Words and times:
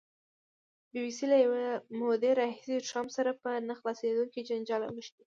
بي 0.91 0.99
بي 1.03 1.11
سي 1.17 1.25
له 1.31 1.37
یوې 1.45 1.65
مودې 1.99 2.31
راهیسې 2.39 2.85
ټرمپ 2.87 3.09
سره 3.17 3.31
په 3.41 3.49
نه 3.67 3.73
خلاصېدونکي 3.79 4.39
جنجال 4.49 4.81
اوښتې. 4.85 5.23